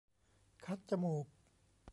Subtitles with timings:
[0.65, 1.25] คัดจมูก